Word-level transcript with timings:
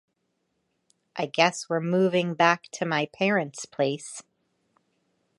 I 1.15 1.27
guess 1.27 1.69
we’re 1.69 1.79
moving 1.79 2.33
back 2.33 2.63
to 2.71 2.87
my 2.87 3.05
parents’ 3.13 3.67
place. 3.67 4.23